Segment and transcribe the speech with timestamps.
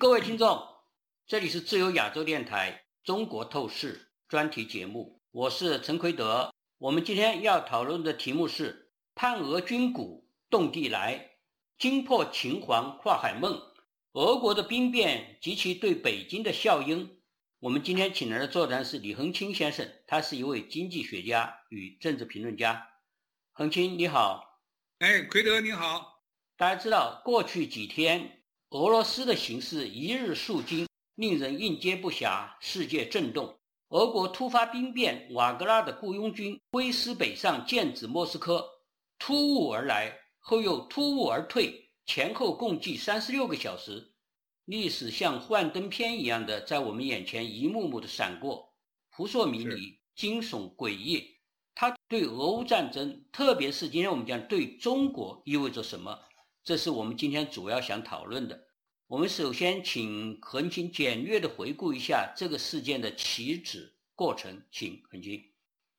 [0.00, 0.64] 各位听众，
[1.26, 6.54] 这里是自由亚洲电台中国透视专题节目，我是陈奎德。
[6.78, 11.32] 我们今天要讨论的题目是“盼俄军鼓动地来，
[11.78, 13.60] 惊破秦皇跨海梦”，
[14.14, 17.18] 俄国的兵变及其对北京的效应。
[17.58, 22.86] 我们今天请来的座谈是李恒清先生，他是一位经济学家与政治评论家。
[23.50, 24.62] 恒清，你好。
[25.00, 26.22] 哎，奎德，你好。
[26.56, 28.37] 大家知道，过去几天。
[28.70, 33.58] 俄罗斯的形势一日数惊，令人应接不暇，世界震动。
[33.88, 38.62] 俄国突发兵变，瓦格纳的雇佣军挥师北上，剑指莫斯科，
[39.18, 44.12] 突兀而来，后又突兀而退，前后共计三十六个小时。
[44.66, 48.74] 历史像幻灯片一样的在我们眼前一幕幕的闪过，
[49.08, 51.38] 扑朔迷离，惊悚诡异。
[51.74, 56.18] 它对俄乌战争，特别是今天我们讲对中国意味着什么？
[56.68, 58.66] 这是我们今天主要想讨论的。
[59.06, 65.42] 我们首先请恒清简略的回顾一下这个事件的起止过程，请恒清。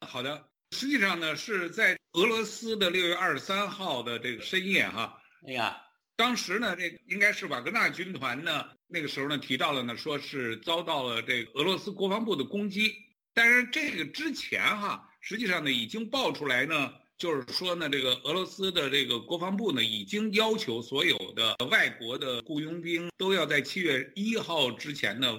[0.01, 5.19] 好的，实际上呢是在俄罗斯的六月二十三号的这个深夜哈。
[5.47, 5.75] 哎呀，
[6.15, 12.93] 当时呢这应该是瓦格纳军团呢那个时候呢提到了呢说是遭到了这个俄罗斯国防部的攻击，
[13.33, 16.93] 但是这个之前哈实际上呢已经爆出来呢。
[17.19, 25.37] 就是说呢，这个俄罗斯的这个国防部呢，已经要求所有的外国的雇佣兵都要在七月一号之前呢，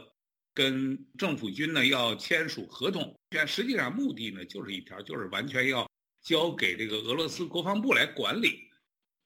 [0.53, 3.19] 跟政府军呢要签署合同。
[3.47, 5.91] 实际上目的呢，就是一条，就是完全要
[6.23, 8.69] 交给这个俄罗斯国防部来管理。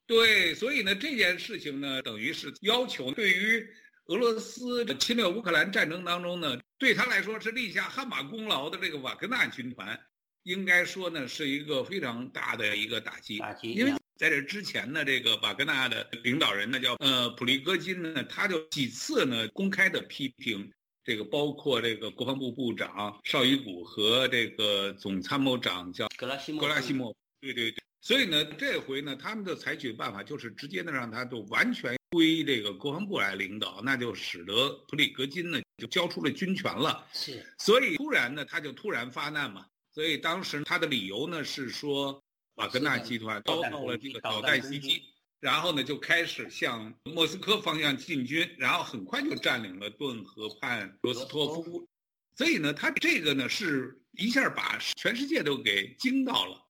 [0.06, 3.68] 对，所以呢，这件事情呢，等于是要求对于
[4.06, 9.98] 俄罗斯侵略乌克兰战争当中呢，对他来说是立下汗马功劳的这个瓦格纳军团。
[10.44, 13.38] 应该说呢，是一个非常大的一个打击。
[13.38, 20.70] 打击，因为在这之前呢，这个瓦格纳的领导人呢叫呃普利戈金呢，他就几次呢公开的批评
[21.02, 26.60] 这个，包括这个国防部部长绍伊古和这个总参谋长叫格拉西莫。
[26.60, 27.82] 格拉西莫，对对对。
[28.02, 37.06] 所以呢，这回呢，他们的采取办法就是直接的让他就完全归这个国防部来领导，那就使得普里格金呢就交出了军权了。
[37.14, 37.42] 是。
[37.58, 39.64] 所以突然呢，他就突然发难嘛。
[39.94, 42.20] 所以当时他的理由呢是说，
[42.56, 45.00] 瓦格纳集团遭到了这个导弹袭击，
[45.38, 51.86] 然后呢就开始向莫斯科方向进军，然后很快就占领了顿河畔罗斯托夫。
[52.34, 56.60] 所以呢，他这个呢是一下把全世界都给惊到了。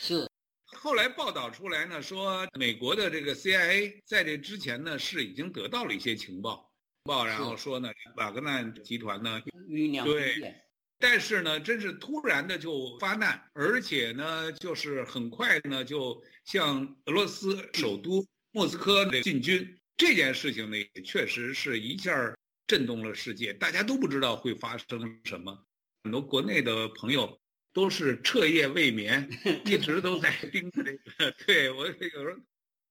[0.00, 0.28] 是，
[0.66, 6.68] 后来报道出来呢说，美国的这个 CIA 在这之前呢是已经得到了一些情报，
[7.04, 10.52] 报然后说呢，瓦格纳集团呢酝酿对。
[11.02, 19.76] 但是呢，真是突然的就发难，而且呢，就是很快呢就向俄罗斯首都莫斯科的进军。
[19.96, 22.32] 这件事情呢，也确实是一下
[22.68, 25.66] 震动了世界，大家都不知道会发生什么。
[26.04, 27.36] 很多国内的朋友
[27.72, 29.28] 都是彻夜未眠，
[29.64, 31.32] 一直都在 盯着这个。
[31.44, 32.40] 对我有时候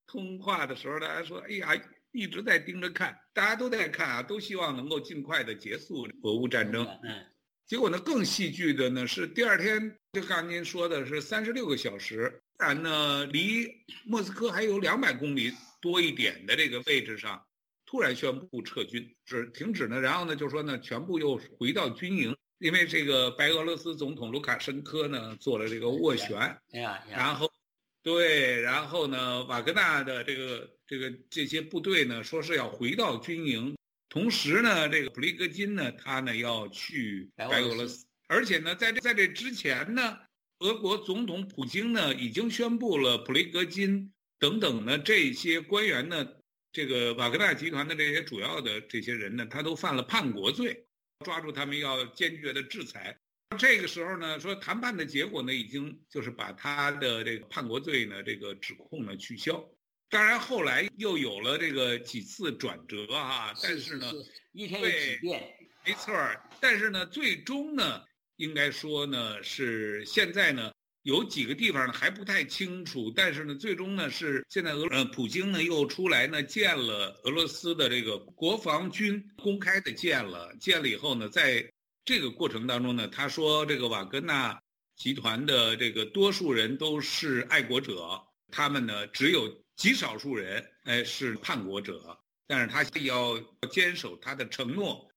[0.06, 7.26] 通话的时候，大家说：“哎呀，一直在盯着看，大家都在看啊，都希望能够尽快的结束俄乌战争。”嗯。
[7.72, 13.66] 结果呢，更戏剧的呢是第二天，就刚您说的是三十六个小时，然呢，离
[14.04, 17.42] 莫斯科还有两百公里多一点的这个位置上，
[17.86, 20.02] 突然宣布撤军，是停止呢。
[20.02, 26.38] 然后呢，就说呢，全部又回到军营，因为这个白俄罗斯总统卢卡申科呢做了这个斡旋，
[26.74, 27.50] 哎呀，然后，
[28.04, 33.74] 对，然后呢，瓦格纳的这个这个这些部队呢，说是要回到军营。
[34.12, 40.18] 同时呢，这个普利戈金呢，他呢要去白俄罗斯，而且呢，在这在这之前呢，
[40.60, 46.28] 俄国总统普京呢已经宣布了，普利戈金等等呢这些官员呢，
[46.74, 50.86] 这个瓦格纳集团的这些主要的这些人呢，他都犯了叛国罪，
[51.24, 53.18] 抓住他们要坚决的制裁。
[53.58, 59.66] 这个时候呢，说谈判的结果呢，已经就是把他的这个叛国罪呢这个指控呢取消。
[60.12, 64.12] 当然，后来又有了这个几次转折啊，但是呢，
[64.52, 65.42] 一天有几变，
[65.86, 66.38] 没错儿。
[66.60, 68.04] 但是呢，最终呢，
[68.36, 70.70] 应该说呢，是现在呢，
[71.04, 73.10] 有几个地方呢还不太清楚。
[73.16, 81.66] 但是呢，最终呢，是现在俄呃普京呢又出来呢见了俄罗斯的这个国防军，公开的见了，见了以后呢，在
[82.04, 84.62] 这个过程当中呢，他说这个瓦格纳
[84.98, 88.22] 集团的这个多数人都是爱国者，
[88.52, 89.61] 他们呢只有。
[89.82, 93.40] 极少数人，哎，是叛国者，但是他要
[93.72, 95.10] 坚守他的承诺，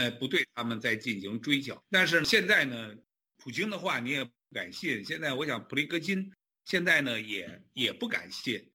[0.00, 1.80] 哎，不对他们再进行追缴。
[1.88, 2.94] 但是现在呢，
[3.36, 5.04] 普京的话你也不敢信。
[5.04, 6.32] 现在我想普利戈金
[6.64, 8.68] 现在呢也也不敢信，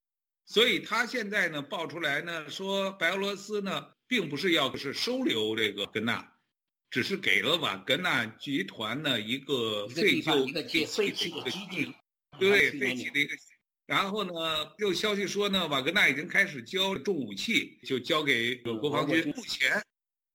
[0.46, 3.90] 所以他现在呢爆出来呢说白俄罗斯呢。
[4.06, 6.36] 并不是要是收留这个根纳，
[6.92, 11.92] 只是给了瓦格纳集团呢一个废旧一个废弃的基地，
[12.38, 13.34] 对废弃的一个。
[13.86, 14.32] 然后呢，
[14.78, 19.28] 又消息说呢，瓦格纳已经开始交重武器，就交给国防军。
[19.36, 19.82] 目前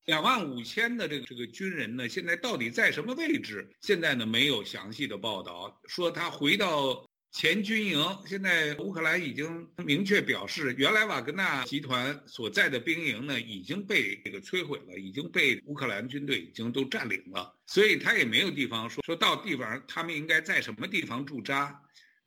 [0.06, 3.69] 两万五千的这个这个军人呢，现在到底在什么位置？
[3.81, 7.05] 现在呢没有详细的报道，说他回到。
[7.31, 21.79] 前军营现在乌克兰已经明确表示，原来瓦格纳集团所在的兵营呢已经被这个摧毁了，已经被乌克兰军队已经都占领了，所以他也没有地方说说到地方他们应该在什么地方驻扎，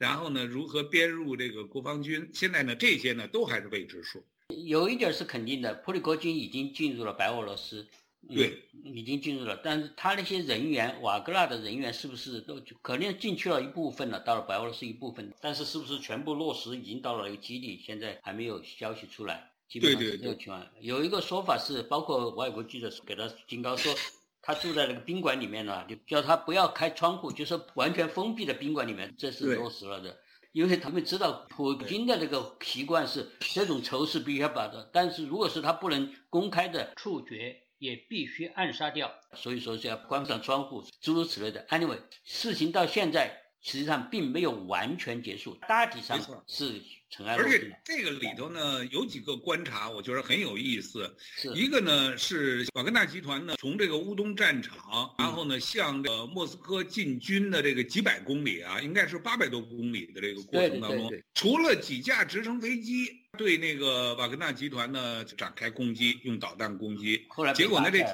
[0.01, 4.25] 然后呢如何编入这个国防军，现在呢这些呢都还是未知数。
[4.65, 7.87] 有一点是肯定的，普里戈金已经进入了白俄罗斯。
[8.27, 14.19] 对，已经进入了，但是他那些人员，瓦格纳的人员是不是都可能进去了一部分了？
[14.19, 17.81] 到了白俄罗斯一部分，但是是不是全部落实，已经到了一个基地？
[17.83, 20.63] 现在还没有消息出来，基本上是这个情况。
[20.79, 23.91] 有一个说法是，包括外国记者给他警告说，
[24.41, 30.17] 他住在那个宾馆里面呢，就叫他不要开窗户，就是完全封闭的宾馆里面，这是落实了的。
[30.51, 37.61] 因为他们知道普京的那个习惯是这种仇是必须要把的，但是如果是他不能公开的处决。
[37.81, 41.65] 也必须暗杀掉，所以说是要关上窗户，诸如此类的。
[41.65, 47.53] Anyway，事情到现在实际上并没有完全结束，大体上是尘埃落定。
[47.53, 51.15] 而且这个里头呢，有几个观察，我觉得很有意思。
[51.53, 63.17] 一个呢是瓦格纳集团呢，从这个乌东战场，然后呢向这个莫斯科进军的这个几百公里啊，应该是八百多公里的这个过程当中，除了几架直升飞机。
[63.37, 68.05] 对那个瓦格纳集团呢展开攻击，用导弹攻击，后来结果呢这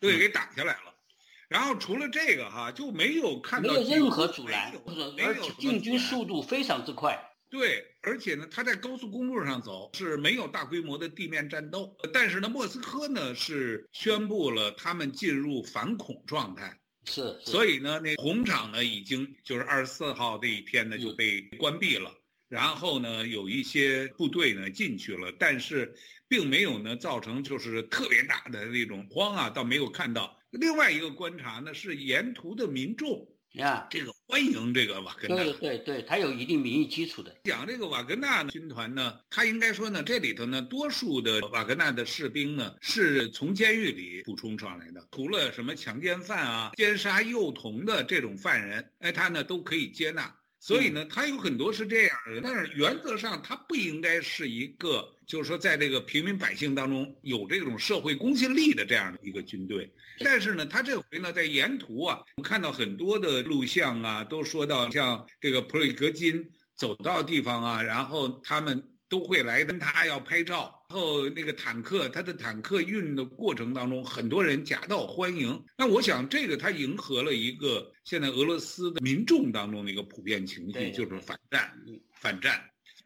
[0.00, 0.91] 对给打下来了。
[1.52, 4.72] 然后除了这个哈，就没有看到没有任何阻拦，
[5.22, 7.22] 而且进军速度非常之快。
[7.50, 11.94] 对，而且呢，他在高速公路上走是没有大规模的地面战斗。
[12.10, 17.38] 但是呢，莫斯科呢是宣布了他们进入反恐状态，是。
[17.44, 22.10] 所以呢，那红场呢已经就是二十四号这一天呢就被关闭了。
[22.48, 25.94] 然后呢，有一些部队呢进去了，但是
[26.28, 30.38] 并没有呢造成就是特别大的那种慌啊，倒没有看到。
[30.52, 33.26] 另外一个观察呢是沿途的民众
[33.58, 37.34] 啊，这个欢迎这个瓦格纳，对对对，他有一定民意基础的。
[37.44, 50.34] 讲这个瓦格纳军团呢，他应该说呢，这里头呢多数的瓦格纳的士兵呢是从监狱里补充上来的，除了什么强奸犯啊、奸杀幼童的这种犯人，哎，他呢都可以接纳。
[50.64, 59.92] 所以呢，他有很多是这样的，但是原则上他不应该是一个，就是说在这个平民百姓当中有这种社会公信力的这样的一个军队。
[60.20, 68.80] 但是呢，他这回呢，在沿途啊，我看到很多的录像啊，都说到像这个普里格金走到地方啊，然后他们。
[69.12, 75.62] 都会来跟他要拍照，然后那个坦克，他的坦克运的过程当中，很多人夹道欢迎。
[75.76, 81.70] 那我想，这个他迎合了一个现在俄罗斯的民众当中的一个普遍情绪，就是反战，
[82.14, 82.58] 反战。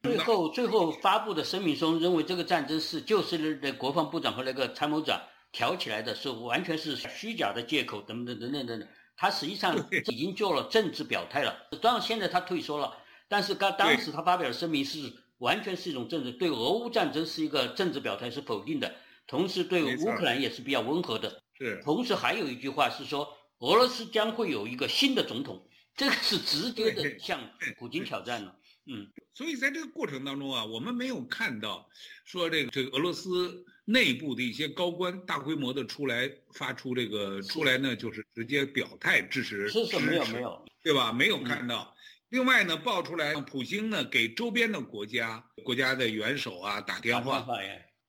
[0.05, 5.21] 最后，最后发布的声明中认为，这个战争是就是那国防部长和那个参谋长
[5.51, 8.89] 挑起来的，是完全是虚假的借口，等等等等等等。
[9.17, 9.77] 他实际上
[10.07, 11.67] 已经做了政治表态了。
[11.83, 15.13] 当然，现在他退缩了，但是刚当时他发表的声明是。
[15.39, 18.95] 完全是一种政治，对俄乌战争是一个政治表态，是否定的。
[19.27, 21.43] 同时，对乌克兰也是比较温和的。
[21.59, 21.81] 是。
[21.83, 27.41] 同时还有一句话是说，俄罗斯将会有一个新的总统，这个是直接的向
[27.79, 28.57] 普京挑战了。
[28.87, 29.09] 嗯。
[29.35, 31.89] 所以在这个过程当中啊，我们没有看到
[32.25, 39.69] 说这个这个俄罗斯内部的一些高官大规模的出来发出这个出来呢，就是直接表态支持。
[39.69, 41.13] 是是，没有没有，对吧？
[41.13, 41.96] 没有看到。
[42.37, 47.47] 另外呢，爆出来普京呢给周边的国家国家的元首啊打电话，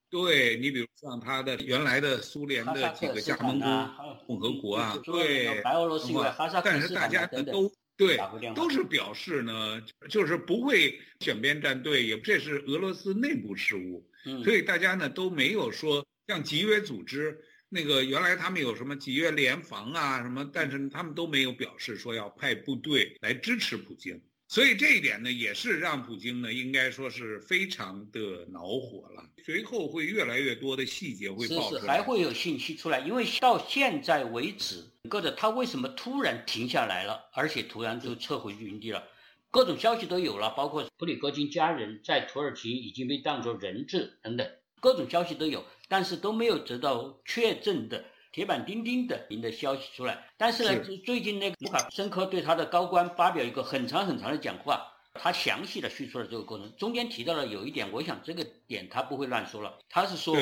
[0.09, 3.57] 对你比如像他的原来的苏联的几个加盟
[4.25, 6.11] 共和国啊，对，白俄罗斯
[6.61, 8.19] 但是大家呢都对
[8.53, 14.05] 都是表示呢，就是不会选边站队，也这是俄罗斯内部事务，
[14.43, 17.41] 所以大家呢都没有说像集约组织。
[17.69, 29.23] 那个原来他们有什么几月联防啊什么，但是他们都没有表示说要派部队来支持普京，所以这一点呢也是让普京呢应该说是非常的恼火了。
[29.43, 39.03] 随后会越来越多的细节会爆出来，还会有信息出来，因为到现在为止，个的他为什么突然停下来了，而且突然就撤回营地了，
[39.51, 45.65] 各种消息都有了，包括普里戈金家人在土耳其已经被当作人质等等，各种消息都有。
[45.87, 50.27] 但是都没有得到确证的铁板钉钉的您的消息出来。
[50.37, 59.79] 但是呢，最近那个卢卡申科对他的高官发表一个很长很长的讲话，他详细的叙述了这个过程，中间提到了有一点，我想这个点他不会乱说了。
[59.89, 60.35] 他是说，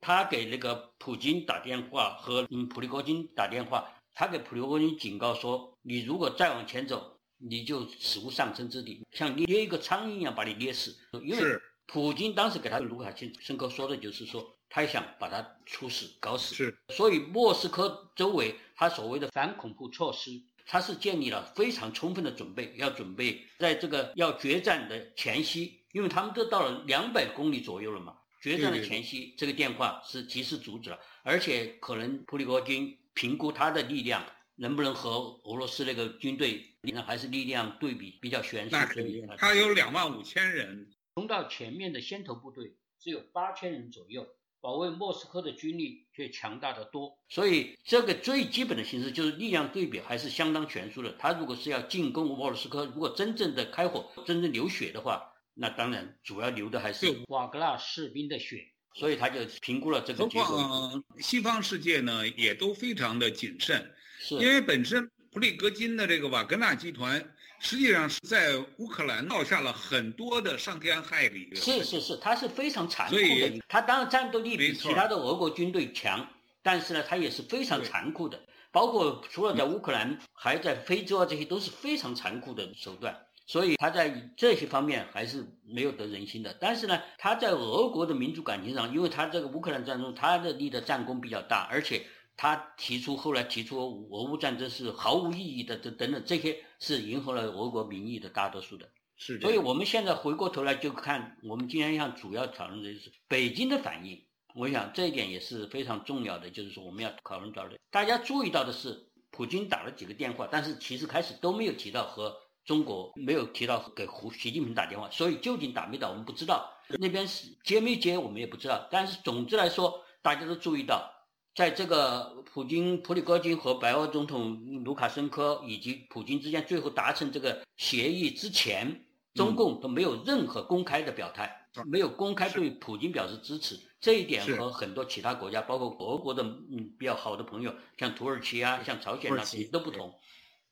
[0.00, 10.94] 他给那个普京打电话和嗯普利戈金打电话，他给普利戈金警告说，你如果再往前走，你就死无葬身之地，像捏一个苍蝇一样把你捏死。
[11.22, 11.42] 因为
[11.86, 16.54] 普京当时给他卢卡申科说的就是说，他想把他处死搞死。
[16.54, 20.30] 是，所以莫斯科周围他所谓的反恐怖措施，
[20.66, 28.16] 他是建立了非常充分的准备，要准备在这个要决战的前夕，因为他们都到了两百公里左右了嘛。
[28.40, 38.76] 决战的前夕，这个电话是及时阻止了，而且可能普里戈金评估他的力量能不能和俄罗斯那个军队，那还是力量对比比较悬殊。
[38.76, 44.24] 那肯定，他有两万五千人，冲到前面的先头部队只有八千人左右，
[44.60, 47.18] 保卫莫斯科的军力却强大的多。
[47.28, 51.14] 所以这个最基本的形式就是力量对比还是相当悬殊的。
[51.18, 55.32] 他如果是要进攻莫斯科，如果真正的开火、真正流血的话。
[55.60, 61.02] 那当然，主要流的还是瓦格纳士兵的血，所以他就评估了这个结果。
[61.18, 63.92] 西方世界呢也都非常的谨慎，
[64.30, 67.20] 因为本身普里戈金的这个瓦格纳集团，
[67.60, 71.54] 实际上是在乌克兰闹下了很多的伤天害理。
[71.54, 73.60] 是是是，他是非常残酷的。
[73.68, 76.26] 他当然战斗力比其他的俄国军队强，
[76.62, 78.40] 但是呢，他也是非常残酷的。
[78.70, 83.18] 包括除了在乌克兰，还在非洲啊，这些都是非常残酷的手段。
[83.46, 86.54] 所以他在这些方面还是没有得人心的。
[86.60, 92.04] 但是呢，他在俄国的民族感情上，因为他这个乌克兰战争，他的立的战功比较大，而且
[92.38, 98.88] 他提出后来提出俄乌战争是毫无意义的，这等等这些是迎合了俄国民意的大多数的。
[99.18, 99.38] 是。
[99.40, 104.18] 所以我们现在回过头来就看我们今天要主要讨论的就是北京的反应。
[104.54, 107.78] 我想这一点也是非常重要的，就是说我们要讨论到的。
[107.90, 108.98] 大家注意到的是，
[109.30, 112.34] 普京打了几个电话，但是其实开始都没有提到和。
[112.64, 118.86] 中国没有提到给胡习近平打电话，所以究竟打没打我们不知道，那边是接没接我们也不知道。
[118.90, 121.10] 但是总之来说，大家都注意到，
[121.58, 131.52] 在这个普京、普里戈金和白俄总统卢卡申科以及普京之间最后达成这个协议之前，中共都没有任何公开的表态，
[131.84, 133.76] 没有公开对普京表示支持。
[134.00, 140.14] 这一点和很多其他国家，包括俄国的嗯比较好的朋友，像土耳其啊、像朝鲜啊都不同，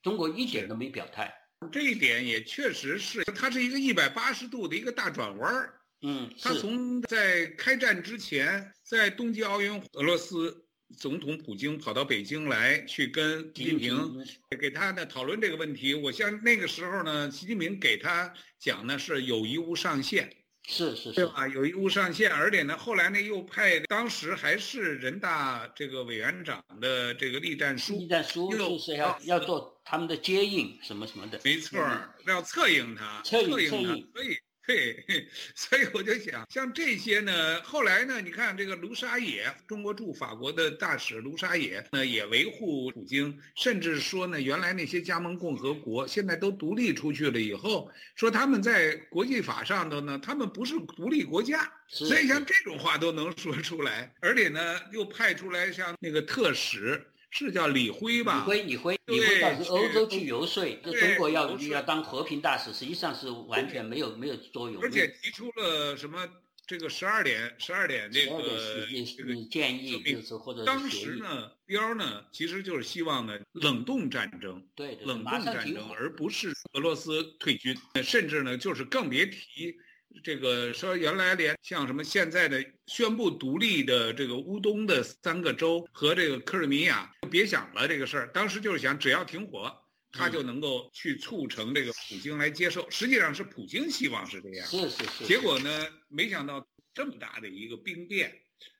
[0.04, 1.34] 中国一点都没表态。
[1.72, 5.80] 这一点也确实是，它是一个一百八十度的一个大转弯儿。
[6.02, 10.64] 嗯，他从在开战之前，在冬季奥运，俄罗斯
[10.96, 14.24] 总统普京跑到北京来，去跟习近平
[14.58, 15.94] 给他呢讨论这个问题。
[15.94, 20.30] 我像那个时候呢，习近平给他讲呢是友谊无上限。
[20.68, 21.46] 是是是，对吧？
[21.48, 31.78] 有谊无上限，而且呢，后来呢又派当时还是人大这个委员长的这个栗战书，栗战书就是要要做他们的接应什么什么的，没错，
[32.26, 34.36] 要策应他，策应他，所以。
[34.66, 35.04] 对，
[35.54, 57.06] 所以我就想，像这些呢，后来呢，你看这个卢沙野，中国驻法国的大使卢沙野呢，也维护普京，甚至说呢，原来那些加盟共和国现在都独立出去了以后，说他们在国际法上头呢，他们不是独立国家，所以像这种话都能说出来，而且呢，又派出来像那个特使。
[57.44, 58.46] 是叫李辉吧？
[58.46, 64.82] 李辉，李辉，李辉到欧洲去游说，就中国要要当和平大使，实际上是完全没有没有作用。
[64.82, 66.26] 而且提出了什么
[66.66, 79.76] 这个十二点十二点这个这个建议，就是或者当时呢标呢，其实就是希望呢冷冻战争，对冷冻战争，而不是俄罗斯退军，甚至呢就是更别提。
[80.22, 88.28] 这个说原来连像什么现在的宣布独立的这个乌东的三个州和这个克里米亚，别想了这个事儿。
[88.32, 89.72] 当时就是想只要停火，
[90.12, 92.90] 他就能够去促成这个普京来接受。
[92.90, 95.24] 实际上是普京希望是这样，是是是。
[95.26, 98.32] 结果呢，没想到这么大的一个兵变。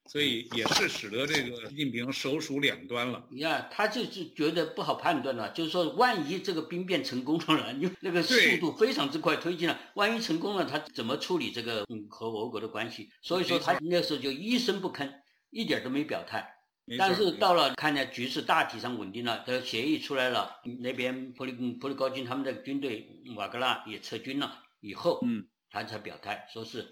[0.08, 3.26] 所以也是使得这个习近平手鼠两端了。
[3.30, 13.10] 你看，他就是觉得不好判断了，就是说，万一这个兵变成功了， 你那个速度非常之快推进了，万一成功了，他怎么处理这个嗯和俄国的关系？
[13.20, 15.10] 所以说他那时候就一声不吭，
[15.50, 16.52] 一点都没表态。
[16.96, 26.86] 但是到了看见局势大体上稳定了，这协议出来了，那边普里普里高金他们的军队瓦格纳也撤军了以后，嗯，他才表态，说是。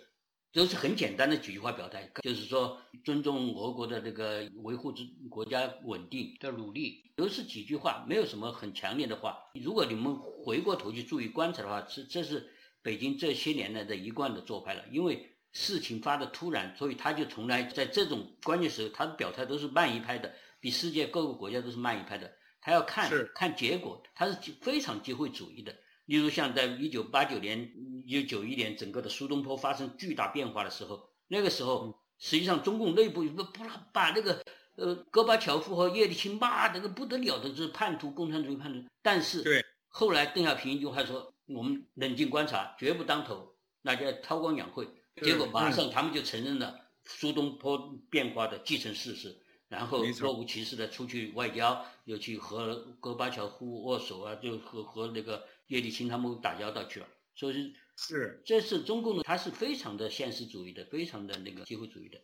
[0.55, 9.37] 都是很简单的几句话表态，就是说尊重俄国的这个维护之国家稳定的努力，都是几句话，没有什么很强烈的话。
[9.61, 12.49] 如果你们回过头去注意观察的话，这这是
[12.83, 14.85] 北京这些年来的一贯的做派了。
[14.93, 22.33] 因为事情发的突然，所以他就从来在这种关键时候，他的表态都是慢一拍的，比世界各个国家都是慢一拍的。
[22.61, 25.75] 他要看看结果，他是非常机会主义的。
[26.07, 27.73] 例如像在一九八九年、
[28.05, 34.43] 一九九一年，整个的苏东坡发生巨大变化的时候，那个时候实际上中共内部不不把那个
[34.77, 38.89] 呃戈巴乔夫和叶利钦骂的个不得了的，就是叛徒，共产主义叛徒。
[39.03, 44.89] 但是对后来邓小平一句话说：“我们冷静观察，绝不当头，大家韬光养晦。”
[45.23, 49.37] 结果马上他们就承认了苏东坡变化的既成事实，
[49.69, 57.07] 然后若无其事的出去外交，又去和戈巴乔夫握手啊，就和和那个叶利钦他们打交道去了。
[57.35, 62.21] 所以是这是中共的，他是非常的现实主义的，非常的那个机会主义的。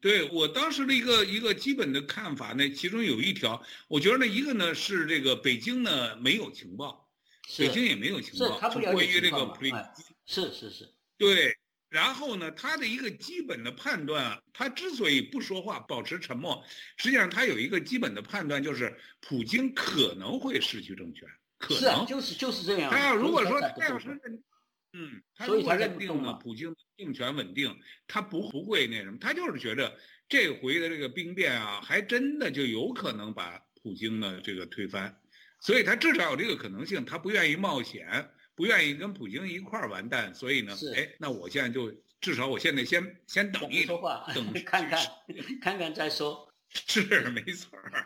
[0.00, 7.08] 对我当时的一个一个基本的看法呢，其中有一条，我觉得呢，一个呢是这个北京呢没有情报，
[7.58, 9.72] 北京也没有情报，关于这个普里
[10.24, 11.56] 是是是，对。
[11.90, 16.64] 然后呢，他的一个基本的判断，他之所以不说话，保持沉默，
[16.96, 21.28] 实际上他有一个基本的判断，就是普京可能会失去政权，
[21.64, 22.90] 可能就是就是这样。
[22.90, 24.42] 他要如果说他要是认，
[24.92, 29.96] 嗯，他如果认定了普京政权稳定，他不不会那什么，他就是觉得
[30.28, 35.18] 这回的这个兵变啊，还真的就有可能把普京呢这个推翻，
[35.60, 38.30] 所以他至少有这个可能性，他不愿意冒险。
[38.56, 45.04] 不愿意跟普京一块儿完蛋，所以呢，哎，那我现在就至少我现在先先等一说话，等 看看
[45.60, 46.48] 看看再说。
[46.88, 48.04] 是没错儿，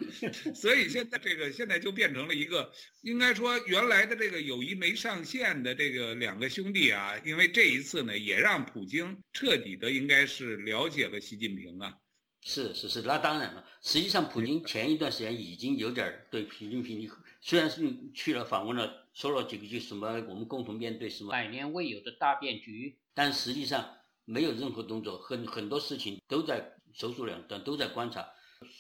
[0.54, 2.70] 所以现在这个现在就变成了一个，
[3.00, 11.94] 应该说原来的这个友谊没上线的这个两个兄弟啊，因为这一次呢，也让普京彻底的应该是了解了习近平啊。
[12.42, 13.64] 是是是，那当然了。
[13.82, 17.10] 实际上，普京前一段时间已经有点对习近平，
[17.40, 17.82] 虽然是
[18.14, 19.08] 去了访问了。
[19.14, 20.22] 说了几句什么？
[20.28, 28.25] 我们共同面对什么百年未有的大变局，但实际上没有任何动作，很很多事情都在手足两端，都在观察。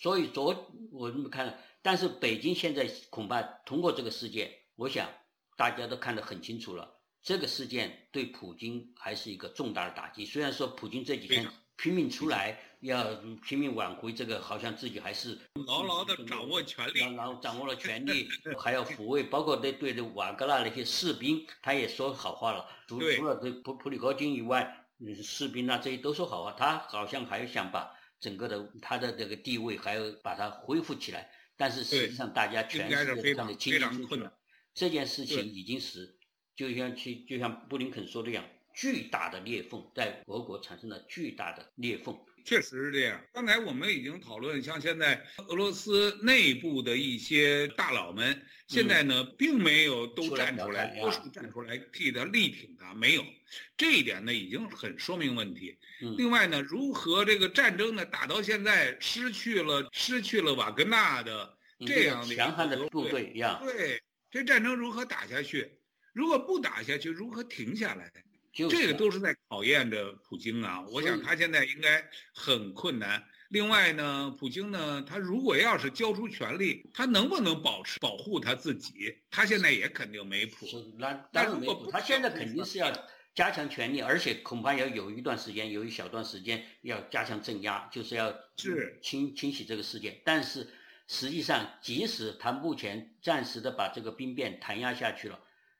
[0.00, 5.08] 所以昨我这么看，但是北京现在恐怕通过这个事件，我想
[5.56, 6.94] 大家都看得很清楚了。
[7.22, 10.24] 这个事件对普京还是一个重大的打击。
[10.24, 12.58] 虽然说普京这几天拼命出来。
[12.80, 13.12] 要
[13.44, 22.64] 拼命挽回这个，好像自己还是牢牢的掌握权力，然后掌握了权力，还要抚慰，包括对对的瓦格纳那些士兵，他也说好话了。
[22.86, 24.86] 除除了对普普里戈金以外，
[25.20, 26.52] 士兵啊这些都说好话。
[26.52, 34.28] 他好像还想把整个的他的这个地位还要把它恢复起来，但是实际上大家全是看得清清楚楚。
[34.74, 36.18] 这件事情已经是
[36.54, 42.18] 就像去就像布林肯说的一样，巨大的裂缝在俄国产生了巨大的裂缝。
[42.48, 43.20] 确实是这样。
[43.34, 53.24] 刚才我们已经讨论，像现在俄罗斯内部的一些大佬们，现在呢并没有都站出来，多数站出来替他力挺他，没有。
[53.76, 55.76] 这一点呢已经很说明问题。
[56.16, 61.54] 另外呢，如何这个战争呢打到现在失去了失去了瓦格纳的
[61.86, 65.70] 这样的强悍的部队，对，这战争如何打下去？
[66.14, 68.10] 如果不打下去，如何停下来？
[68.52, 70.84] 这个都是在考验着普京啊！
[70.88, 73.22] 我想他现在应该很困难。
[73.50, 79.16] 另外呢，普京呢，他如果要是交出权力，他能不能保持保护他自己？
[79.30, 80.66] 他现在也肯定没谱。
[80.98, 81.90] 那当然没谱。
[81.90, 82.92] 他现在肯定是要
[83.34, 90.20] 加强权力，而且恐怕要有一段时间，有一小段时间要加强镇压，就是要是清清洗这个事件。
[90.24, 90.66] 但是
[91.06, 95.38] 实际上，即使他目前暂时的把这个兵变弹压下去了，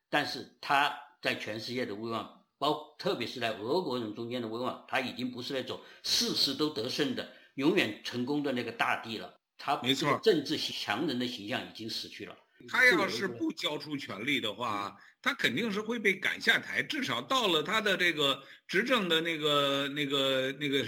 [0.08, 2.37] 但是他在全世界的威望。
[2.58, 9.32] 包特别是在俄国人中间的威望，他已经不是那种事事都得胜的、永远成功的那个大帝了。
[9.56, 12.36] 他没错，政治强人的形象已经死去了。
[12.68, 16.82] 他要是不交出权力的话，他肯定是会被赶下台。
[16.82, 20.84] 至少到了他的这个执政的那个、那个、那个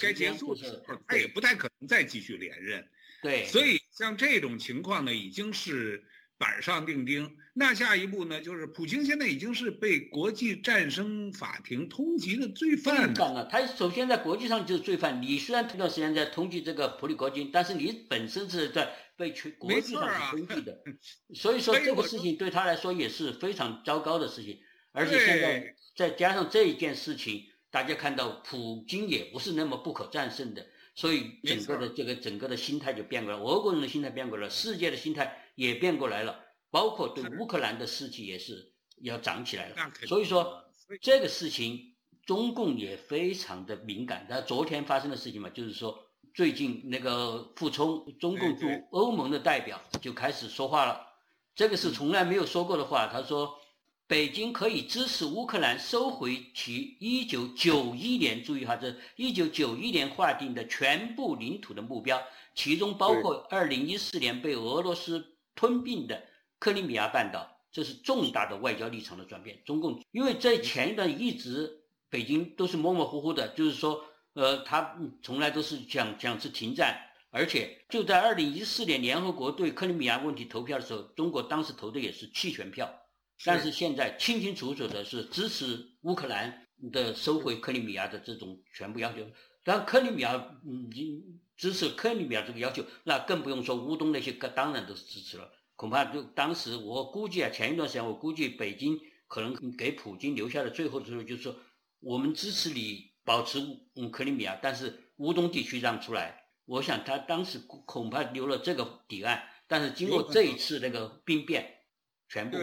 [0.00, 2.88] 该结束的时候，他也不太可能再继续连任。
[3.22, 6.04] 对，所以像这种情况呢，已经是。
[6.38, 8.40] 板上钉钉，那下一步呢？
[8.40, 13.44] 就是普京现在已经是被国际战争法庭通缉的罪犯了。
[13.50, 15.20] 他首先在国际上就是罪犯。
[15.20, 20.80] 你虽然这段时间在通缉这个普里戈金，但是你本身是在被全国际上通缉的。
[21.34, 24.60] 所以说这个事情对他来说也是非常糟糕的事情。
[24.92, 30.64] 而且现在再加上这一件事情，大家看到普京也不是那么不可战胜的。
[30.94, 36.38] 所以整个的这个整个的心态就变过来，俄国人的心态变过来，世界的心态也变过来了，
[36.70, 39.76] 包括对乌克兰的士气也是要涨起来了。
[40.06, 40.62] 所以说
[41.02, 44.24] 这个事情中共也非常的敏感。
[44.30, 45.98] 那昨天发生的事情嘛，就是说
[46.32, 51.04] 最近那个傅聪，中共驻欧盟的代表就开始说话了，
[51.56, 53.08] 这个是从来没有说过的话。
[53.12, 53.58] 他说。
[54.10, 62.18] 北京可以支持乌克兰收回其一九九一年，注意哈，这一九九一年划定的全部领土的目标，
[62.54, 65.22] 其中包括二零一四年被俄罗斯
[65.58, 66.22] 吞并的
[66.60, 69.60] 克里米亚半岛，这是重大的外交立场的转变。
[69.66, 76.96] 中共因为在前一段一直北京都是模模糊糊的，就是说呃，他从来都是讲讲是停战，
[77.30, 82.88] 而且就在二零一四年联合国对克里米亚问题投票的时候，中国当时投的也是弃权票，
[83.44, 89.26] 但是现在清清楚楚的是支持乌克兰的收回克里米亚的这种全部要求。
[89.64, 90.32] 但克里米亚
[90.64, 90.88] 嗯
[91.58, 95.52] 支持克里米亚这个要求，那更不用说乌东那些当然都是支持了。
[95.76, 101.54] 恐怕就当时我估计啊，前一段时间我估计北京可能给普京留下的最后的时候，就是说
[102.00, 103.60] 我们支持你保持
[103.96, 106.44] 嗯克里米亚，但是乌东地区让出来。
[106.64, 111.80] 我想他当时恐怕留了这个底案，但是经过这一次那个兵变，
[112.28, 112.58] 全部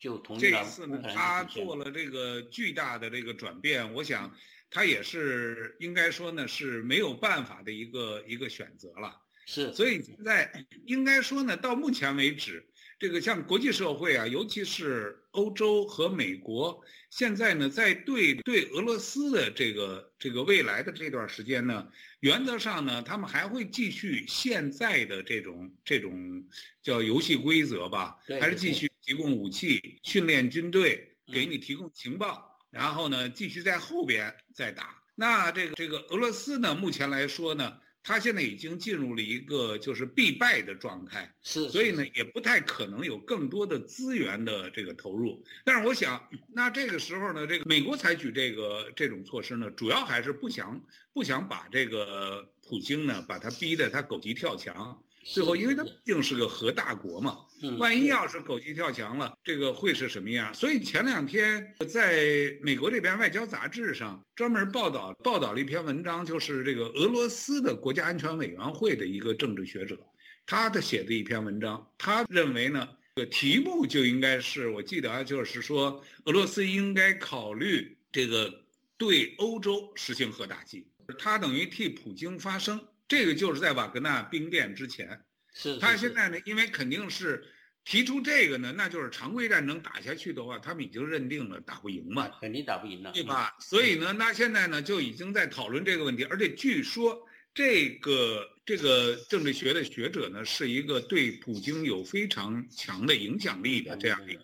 [0.00, 0.62] 就同意了。
[0.62, 4.34] 这次呢，他做了这个巨大的这个转变，我想。
[4.68, 21.86] 他也是应该说呢是没有办法的一个一个选择了，是，所以现在应该说呢，到目前为止，这个像国际社会啊，尤其是欧洲和美国，现在呢在对对俄罗斯的这个这个未来的这段时间呢，
[22.18, 26.44] 原则上呢，他们还会继续现在的这种这种
[26.82, 32.58] 叫游戏规则吧，还是继续提供武器、训练军队，给你提供情报。
[32.70, 35.00] 然后呢，继续在后边再打。
[35.14, 45.42] 那这个这个俄罗斯呢，目前来说呢，它现在已经进入了一个就是必败的状态，是，所以呢，也不太可能有更多的资源的这个投入。
[45.64, 50.78] 但是我想，那这个时候呢，这个美国采取这个这种措施呢，主要还是不想
[51.14, 55.00] 不想把这个普京呢，把他逼得他狗急跳墙。
[55.28, 57.38] 最后，因为它毕竟是个核大国嘛，
[57.78, 60.54] 万一要是狗急跳墙了，这个会是什么样？
[60.54, 69.98] 所以前两天在美国这边外交杂志上专门报道报道了一篇文章，就是这个俄罗斯的国家安全委员会的一个政治学者，
[70.46, 78.62] 他的写的一篇文章，他认为呢，这个题目就应该是我记得啊，就是说俄罗斯应该考虑这个
[78.96, 80.86] 对欧洲实行核打击，
[81.18, 82.80] 他等于替普京发声。
[83.08, 85.20] 这个就是在瓦格纳兵变之前，
[85.54, 87.44] 是他现在呢，因为肯定是
[87.84, 93.56] 提出这个呢，那就是常规战争打下去的话，他们已经认定了打不赢嘛，肯定打不赢了，对吧？
[93.60, 97.16] 所以呢，那现在呢就已经在讨论这个问题，而且据说
[97.54, 104.40] 这个这个政治学的学者呢，是一个对普京有非常强的影响力的这样一个，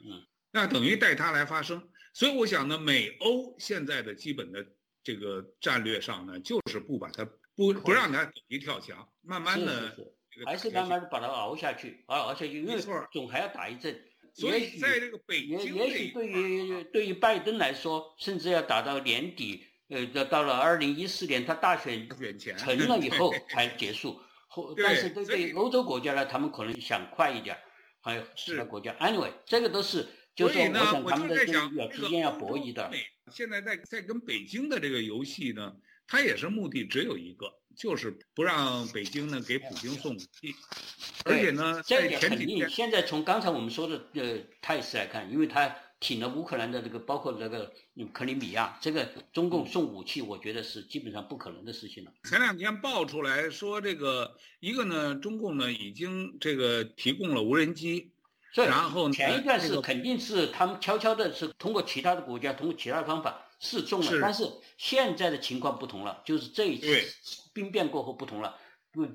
[0.52, 1.82] 那等于带他来发声。
[2.14, 4.64] 所以我想呢，美欧现在的基本的
[5.02, 7.28] 这个战略上呢，就是不把它。
[7.54, 9.94] 不不让他一跳墙，慢慢的，
[10.46, 12.80] 还是慢慢的把它熬下去，熬熬下去，因为
[13.12, 14.02] 总还要打一阵。
[14.34, 22.08] 所以在这个北京，也也许对于对于拜登来说，甚至要打到年底，呃，到到了二零一四年他大选
[22.56, 24.18] 成了以后 才结束。
[24.48, 27.58] 后，但是对对欧洲国家呢，他们可能想快一点，
[28.00, 28.94] 还有其他国家。
[28.94, 32.90] Anyway，这个都是就是我想他们的这个之间要博弈的。
[33.30, 35.76] 现在在在跟北京的这个游戏呢。
[36.06, 40.54] 他也是目的只有一个，就是不让北京呢给普京送武器，
[41.24, 42.68] 而且呢，这点肯定。
[42.68, 47.72] 现在从刚才我们说的呃态势来看，因为他挺了乌克兰的这个，包括这个
[48.12, 52.12] 克里米亚，这个中共送武器，我觉得是基本上不可能的事情了。
[52.28, 58.11] 前两天爆出来说，这个一个呢，中共呢已经这个提供了无人机，
[58.54, 63.46] 然后前一段是肯定是他们悄悄的是通过其他的国家，通过其他的方法。
[63.64, 64.42] 示众了，但是
[64.76, 66.90] 现在的情况不同了，就是这一次
[67.52, 68.58] 兵变过后不同了。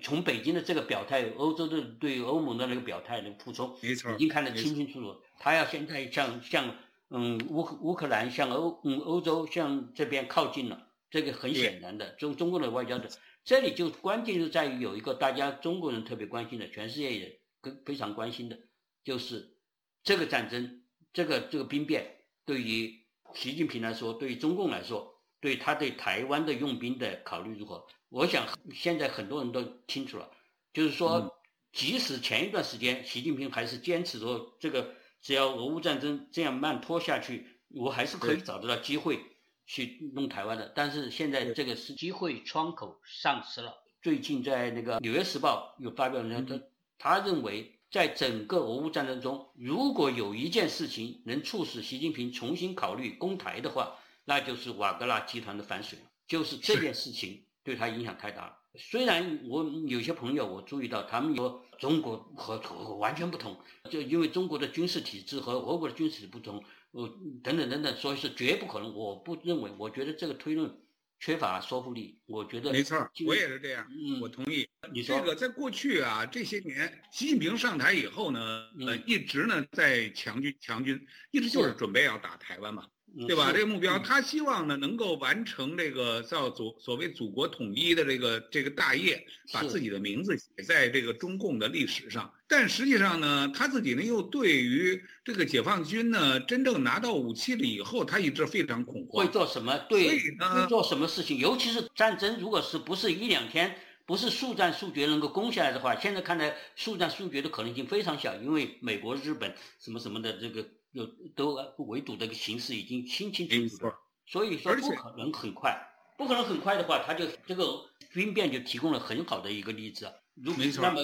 [0.02, 5.21] 从北京的这个表态，欧洲的对欧盟的那个表态的补充，没错，已经看得清清楚楚。
[5.38, 6.73] 他要现在向向
[7.10, 12.12] 嗯乌乌克兰向欧嗯欧洲向这边靠近了，这个很显然的。
[12.12, 13.10] 中中国的外交的
[13.43, 18.58] 这里就关键就在于有一个大家中国人特别关心的，全世界也跟非常关心的，
[19.07, 19.55] 就是
[20.03, 23.07] 这个战争，这个这个兵变对于。
[23.33, 27.85] 习近平来说，对于中共来说，对他对台湾的用兵的考虑如何？
[28.09, 30.31] 我想现在很多人都清楚了，
[30.73, 31.37] 就是说，
[31.73, 39.19] 即使前一段时间习近平还是坚持说，这个只要俄乌战争这样慢拖下去，我还是可以找得到机会
[39.65, 40.71] 去弄台湾的。
[40.73, 43.75] 但是现在这个是机会窗口丧失了。
[44.01, 46.61] 最近在那个《纽约时报》有发表人他
[46.97, 47.76] 他认为。
[47.89, 53.95] 在整个俄乌战争中，如果有一件事情能促使习近平重新考虑攻台的话，
[54.26, 55.97] 那就是瓦格纳集团的反水。
[56.28, 58.58] 就是这件事情对他影响太大了。
[58.76, 63.58] 虽然我有些朋友我注意到，他们说中国和和完全不同，
[63.89, 67.08] 就因为中国的军事体制和俄国的军事体制不同，呃，
[67.41, 68.93] 等等等等，所以是绝不可能。
[68.93, 70.78] 我不认为，我觉得这个推论。
[71.19, 73.88] 缺乏说服力，我觉得没错，我也是这样，
[74.21, 74.67] 我同意。
[74.93, 78.39] 你说这个在过去啊，这些年，习近平上台以后呢，
[78.80, 82.86] 呃，一直呢在强军强军，一直就是准备要打台湾嘛。
[83.25, 83.51] 对吧？
[83.51, 92.31] 这个目标，他希望呢能够完成这个叫祖所谓祖国统一的这个这个大业，把自己的名字写在这个中共的历史上。
[92.47, 99.25] 但实际上呢，他自己呢又对于这个解放军呢真正拿到武器了以后，他一直非常恐慌。
[99.25, 99.75] 会做什么？
[99.89, 101.37] 对，会做什么事情？
[101.39, 103.75] 尤其是战争，如果是不是一两天？
[104.07, 113.91] 不是速战速决能够攻下来的话，现在看来速战速决的可能性非常小，因为美国、日本什么什么的这个有都围堵这个形势已经清清楚楚，
[114.25, 115.77] 所以说不可能很快，
[116.17, 121.01] 不可能很快的话，他就这个军变就提供了很好的一个例子，如那么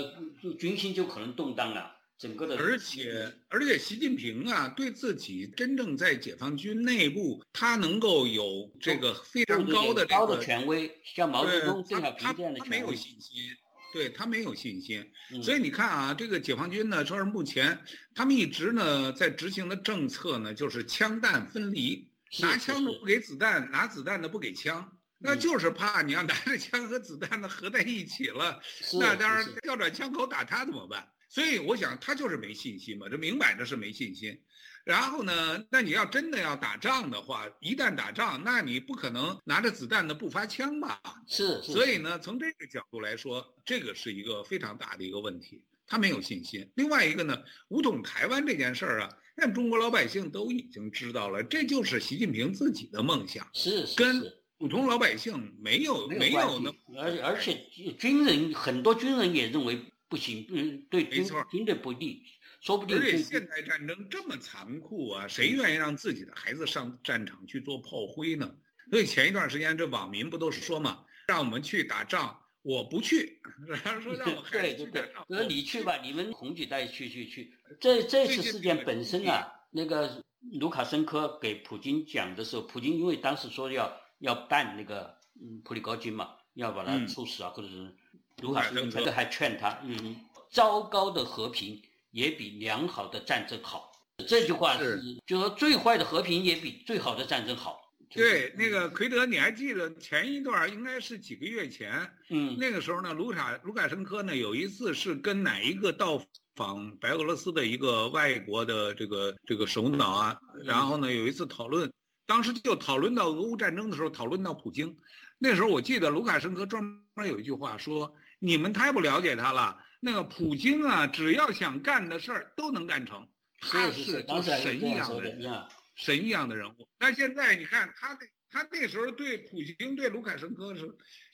[0.57, 1.97] 军心就可能动荡了。
[2.23, 13.43] 整个的，而且而且，习近平啊，对自己真正在解放军内部，他能够有这个非常高的高的权威，像毛泽东、邓小平这样的他没有信心，
[13.91, 15.05] 对他没有信心。
[15.43, 17.77] 所以你看啊，这个解放军呢，说是目前
[18.15, 22.07] 他们一直呢在执行的政策呢，就是枪弹分离，
[22.39, 28.61] 拿枪的不给子弹，拿子弹的不给枪，那就是怕你要拿着枪和子弹呢合在一起了，
[28.97, 31.05] 那当然调转枪口打他怎么办？
[31.33, 34.39] 所以我想他就是没信心嘛，这明摆着是没信心。
[34.83, 41.01] 然后呢，那你要真的要打仗的话，一旦打仗，那你不可能拿着子弹的不发枪吧？
[41.25, 41.59] 是。
[41.63, 46.69] 所以呢，从这个角度来说，这个是一个非常大的一个问题，他没有信心。
[46.75, 47.35] 另外一个呢，
[47.69, 54.21] 武统台湾这件事儿啊，那中国老百姓都已经知道了，这就是习近平自己的梦想，是跟
[54.59, 56.71] 普通老百姓没有没有那。
[57.01, 57.65] 而而且
[57.97, 59.83] 军人很多军人也认为。
[60.13, 62.21] 不行，嗯，对，军军队不利，
[62.61, 62.95] 说不定。
[62.95, 68.55] 而且现代战争这么残酷啊，谁愿意让自己的孩子上战场去做炮灰呢？
[68.91, 75.25] 所以前一段时间这网民不都是说嘛，让我们去打仗，我不去，然后说让我孩子去打仗。
[75.27, 77.55] 说你去吧，你们红几代去去去。
[77.81, 80.23] 这这次事件本身啊，那个
[80.59, 87.95] 卢卡申科给普京讲的时候，普京因为当时说要要办那个嗯普里高金嘛，要把他处死啊，或者是。
[88.41, 90.15] 卢卡申科还劝他：“嗯，
[90.49, 93.91] 糟糕的和平也比良好的战争好。”
[94.27, 97.81] 这句话是，就说最坏的和平也比最好的战争好。
[98.09, 102.07] 对，那个奎德，你还记得前一段应该是几个月前？
[102.29, 106.21] 嗯，那个时候呢，卢卡卢卡申科呢有一次是跟哪一个到
[106.55, 111.91] 访白俄罗斯的一个外国的这个这个首脑啊，然后呢有一次讨论，
[112.27, 114.95] 当时就讨论到俄乌战争的时候，讨论到普京。
[115.39, 116.83] 那时候我记得卢卡申科专
[117.15, 118.13] 门有一句话说。
[118.43, 119.81] 你们太不了解他了。
[120.01, 123.25] 那个普京啊，只要想干的事儿都能干成，
[123.61, 124.25] 他是
[124.61, 125.39] 神一样的人，
[125.95, 126.85] 神一样的人物。
[126.97, 130.81] 但现在你看他，他那时候对普京、对卢卡申科是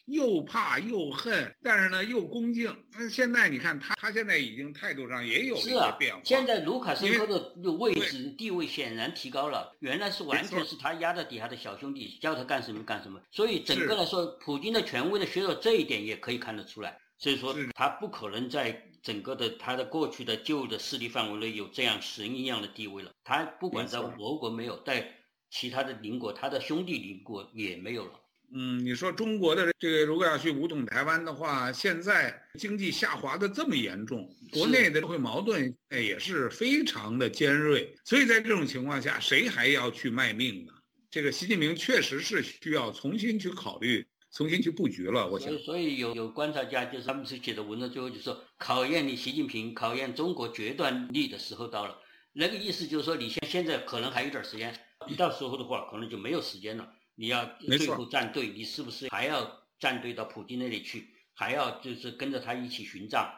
[0.10, 2.76] 又怕又恨，但是呢又恭敬。
[2.98, 6.22] 那现在你看他，他现在已经态度上也有一些变化。
[6.24, 13.22] 现在卢卡申科的位置地位显然提高了，原来是完全是他压在底下的小兄弟，叫他干什么干什么。
[13.32, 16.98] 所以整个来说，普京的权威的削弱这一点也可以看得出来。
[17.18, 23.12] 所以说，他不可能在整个的他的过去的旧的势力范围内有这样神一样的地位了。
[23.26, 25.06] 他不管在俄国没有，在
[25.50, 28.14] 其他的邻国，他的兄弟邻国也没有了。
[28.54, 37.96] 嗯，你说中国的这个如果要去武统台湾的话，现在经济下滑的这么严重，国内的社会矛盾也是非常的尖锐。
[38.06, 40.74] 所以在这种情况下，谁还要去卖命呢？
[41.12, 44.06] 这个习近平确实是需要重新去考虑。
[44.32, 45.58] 重新去布局了，我想。
[45.58, 51.98] 所以有有观察家就是他们是写的文章，最后就说考验你习近平、考验中国决断力的时候到了。
[52.32, 54.72] 那个意思就是说，你现现在可能还有点时间，
[55.08, 56.88] 你到时候的话，可能就没有时间了。
[57.20, 61.10] 你要最后站队，你是不是还要站队到普京那里去？
[61.34, 63.30] 还要就是跟着他一起寻账？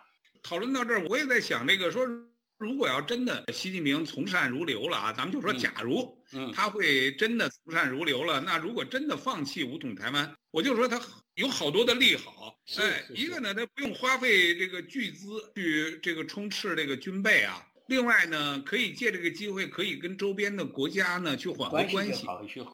[0.43, 2.07] 讨论到这儿，我也在想那个说。
[2.59, 11.01] 如果要真的习近平从善如流了啊，咱们就说假如，嗯，他会真的从善如流了，那如果真的放弃武统台湾，我就说他
[11.33, 22.25] 有好多的利好，哎，一个呢，他不用花费这个巨资去这个充斥这个军备啊，另外呢，可以借这个机会可以跟周边的国家呢去缓和关系，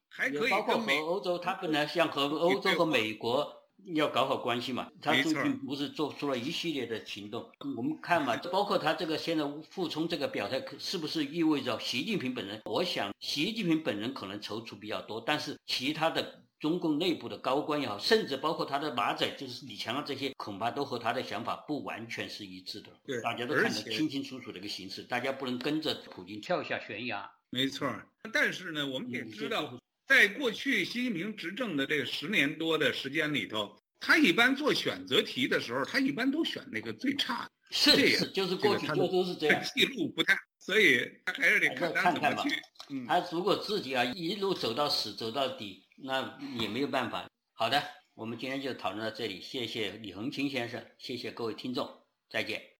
[0.09, 0.73] 还可以和
[1.07, 3.51] 欧洲，他本来想和欧洲和美国。
[3.93, 12.61] 要搞好关系嘛，他最近不是做出了一系列的行动，我们看嘛，包括他这个现在傅聪这个表态，是不是意味着习近平本人？
[12.65, 22.89] 我想习近平本人可能踌躇比较多，但是其他的中共内部的高官也好，甚至包括他的马仔，就是李强啊这些，恐怕都和他的想法不完全是一致的。
[23.05, 27.29] 对，大家都看得清清楚楚的一个形势，大家不能跟着普京跳下悬崖。
[27.49, 27.89] 没错，
[28.33, 29.77] 但是呢，我们也知道。
[30.07, 37.51] 在过去习近平执政的这十年多的时间里头，他一般做选择题的时候，他一般都选那个最差的。
[37.71, 39.61] 是是，就是过去就都是这样。
[39.75, 42.49] 记录不太，所以他还是得看他怎么去。
[42.89, 47.27] 嗯，他如果自己啊一路走到死走到底，那也没有办法。
[47.53, 47.83] 好的，
[48.13, 52.61] 我们今天就讨论到这里，谢谢李恒清先生，谢谢各位听众，再见。